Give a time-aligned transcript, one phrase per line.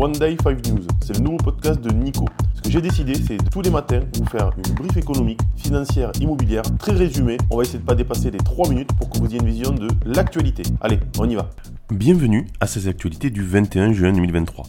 [0.00, 0.86] One Day 5 News.
[1.04, 2.24] C'est le nouveau podcast de Nico.
[2.54, 6.62] Ce que j'ai décidé, c'est tous les matins vous faire une brief économique, financière, immobilière,
[6.78, 7.36] très résumée.
[7.50, 9.48] On va essayer de ne pas dépasser les 3 minutes pour que vous ayez une
[9.48, 10.62] vision de l'actualité.
[10.80, 11.50] Allez, on y va.
[11.90, 14.66] Bienvenue à ces actualités du 21 juin 2023.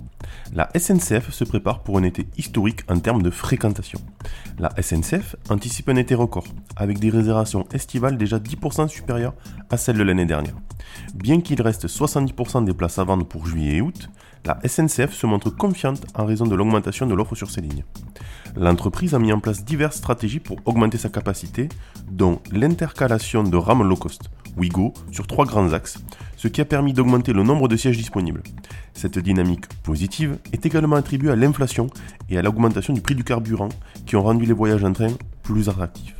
[0.55, 3.99] La SNCF se prépare pour un été historique en termes de fréquentation.
[4.57, 9.35] La SNCF anticipe un été record, avec des réservations estivales déjà 10% supérieures
[9.69, 10.55] à celles de l'année dernière.
[11.13, 14.09] Bien qu'il reste 70% des places à vendre pour juillet et août,
[14.45, 17.83] la SNCF se montre confiante en raison de l'augmentation de l'offre sur ces lignes.
[18.55, 21.69] L'entreprise a mis en place diverses stratégies pour augmenter sa capacité,
[22.09, 25.99] dont l'intercalation de rames low cost, Wigo, sur trois grands axes,
[26.35, 28.41] ce qui a permis d'augmenter le nombre de sièges disponibles.
[28.93, 31.87] Cette dynamique positive est également attribuée à l'inflation
[32.29, 33.69] et à l'augmentation du prix du carburant
[34.05, 36.15] qui ont rendu les voyages en train plus attractifs.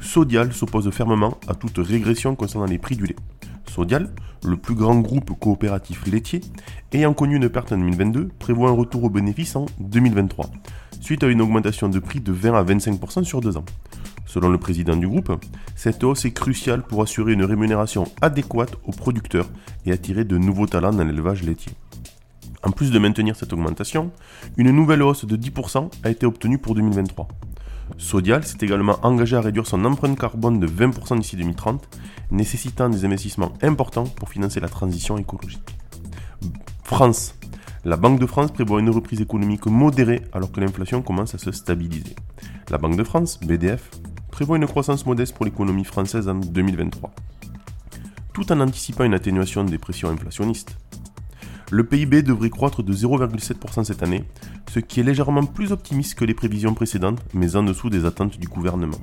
[0.00, 3.16] Sodial s'oppose fermement à toute régression concernant les prix du lait.
[4.44, 6.40] Le plus grand groupe coopératif laitier,
[6.92, 10.50] ayant connu une perte en 2022, prévoit un retour aux bénéfices en 2023,
[11.00, 13.64] suite à une augmentation de prix de 20 à 25% sur deux ans.
[14.24, 15.32] Selon le président du groupe,
[15.74, 19.48] cette hausse est cruciale pour assurer une rémunération adéquate aux producteurs
[19.84, 21.72] et attirer de nouveaux talents dans l'élevage laitier.
[22.62, 24.10] En plus de maintenir cette augmentation,
[24.56, 27.28] une nouvelle hausse de 10% a été obtenue pour 2023.
[27.98, 31.88] Sodial s'est également engagé à réduire son empreinte carbone de 20% d'ici 2030,
[32.30, 35.76] nécessitant des investissements importants pour financer la transition écologique.
[36.82, 37.34] France.
[37.84, 41.52] La Banque de France prévoit une reprise économique modérée alors que l'inflation commence à se
[41.52, 42.16] stabiliser.
[42.68, 43.90] La Banque de France, BDF,
[44.30, 47.12] prévoit une croissance modeste pour l'économie française en 2023,
[48.34, 50.76] tout en anticipant une atténuation des pressions inflationnistes.
[51.72, 54.22] Le PIB devrait croître de 0,7% cette année,
[54.70, 58.38] ce qui est légèrement plus optimiste que les prévisions précédentes, mais en dessous des attentes
[58.38, 59.00] du gouvernement.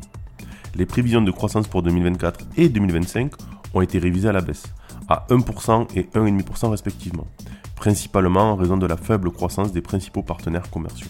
[0.74, 3.34] Les prévisions de croissance pour 2024 et 2025
[3.74, 4.64] ont été révisées à la baisse,
[5.10, 7.28] à 1% et 1,5% respectivement,
[7.76, 11.10] principalement en raison de la faible croissance des principaux partenaires commerciaux.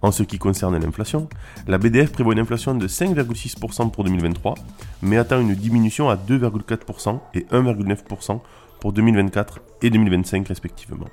[0.00, 1.28] En ce qui concerne l'inflation,
[1.68, 4.54] la BDF prévoit une inflation de 5,6% pour 2023,
[5.02, 8.40] mais atteint une diminution à 2,4% et 1,9%
[8.80, 11.06] pour 2024 et 2025 respectivement.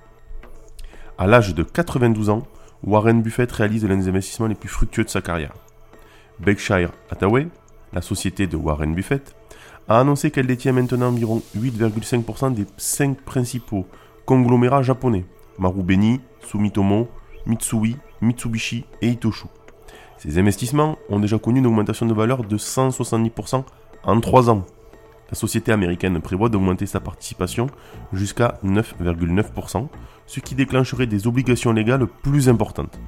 [1.18, 2.44] À l'âge de 92 ans,
[2.84, 5.54] Warren Buffett réalise l'un des investissements les plus fructueux de sa carrière.
[6.40, 7.48] Berkshire Hathaway,
[7.94, 9.36] la société de Warren Buffett,
[9.88, 13.88] a annoncé qu'elle détient maintenant environ 8,5% des 5 principaux
[14.26, 15.26] conglomérats japonais
[15.58, 17.08] Marubeni, Sumitomo,
[17.46, 19.48] Mitsui, Mitsubishi et Itoshu.
[20.18, 23.64] Ces investissements ont déjà connu une augmentation de valeur de 170%
[24.04, 24.66] en 3 ans,
[25.30, 27.68] la société américaine prévoit d'augmenter sa participation
[28.14, 29.88] jusqu'à 9,9%,
[30.26, 33.00] ce qui déclencherait des obligations légales plus importantes.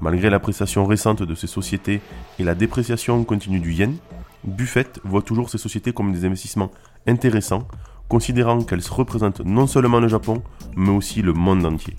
[0.00, 2.00] Malgré l'appréciation récente de ces sociétés
[2.38, 3.96] et la dépréciation continue du yen,
[4.44, 6.70] Buffett voit toujours ces sociétés comme des investissements
[7.06, 7.66] intéressants,
[8.08, 10.42] considérant qu'elles représentent non seulement le Japon,
[10.76, 11.96] mais aussi le monde entier.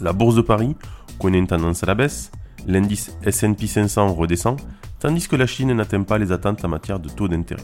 [0.00, 0.76] La bourse de Paris
[1.18, 2.30] connaît une tendance à la baisse,
[2.66, 4.60] l'indice SP 500 redescend,
[5.00, 7.62] tandis que la Chine n'atteint pas les attentes en matière de taux d'intérêt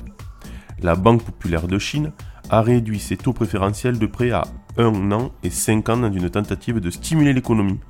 [0.83, 2.13] la Banque populaire de Chine
[2.51, 4.45] a réduit ses taux préférentiels de prêt à
[4.77, 7.81] 1 an et 5 ans dans une tentative de stimuler l'économie,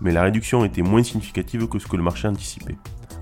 [0.00, 2.76] mais la réduction était moins significative que ce que le marché anticipait.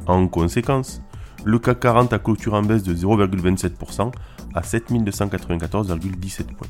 [0.07, 1.03] En conséquence,
[1.45, 4.13] le CAC 40 a clôturé en baisse de 0,27%
[4.55, 6.69] à 7294,17 points.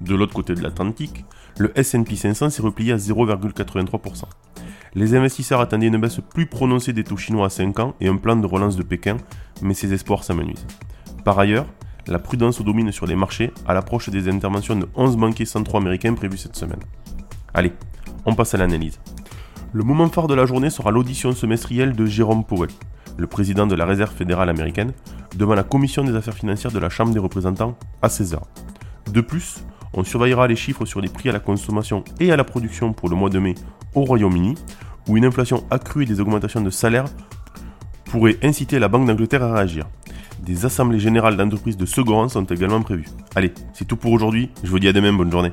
[0.00, 1.24] De l'autre côté de l'Atlantique,
[1.58, 4.24] le S&P 500 s'est replié à 0,83%.
[4.94, 8.16] Les investisseurs attendaient une baisse plus prononcée des taux chinois à 5 ans et un
[8.16, 9.18] plan de relance de Pékin,
[9.62, 10.66] mais ces espoirs s'amenuisent.
[11.24, 11.66] Par ailleurs,
[12.06, 16.14] la prudence domine sur les marchés à l'approche des interventions de 11 banquiers centraux américains
[16.14, 16.80] prévues cette semaine.
[17.54, 17.72] Allez,
[18.26, 19.00] on passe à l'analyse.
[19.72, 22.70] Le moment phare de la journée sera l'audition semestrielle de Jérôme Powell,
[23.16, 24.92] le président de la Réserve fédérale américaine,
[25.36, 28.38] devant la Commission des affaires financières de la Chambre des représentants à 16h.
[29.12, 32.44] De plus, on surveillera les chiffres sur les prix à la consommation et à la
[32.44, 33.54] production pour le mois de mai
[33.94, 34.54] au Royaume-Uni,
[35.08, 37.06] où une inflation accrue et des augmentations de salaires
[38.04, 39.86] pourraient inciter la Banque d'Angleterre à réagir.
[40.44, 43.08] Des assemblées générales d'entreprises de second rang sont également prévues.
[43.34, 44.50] Allez, c'est tout pour aujourd'hui.
[44.64, 45.52] Je vous dis à demain, bonne journée.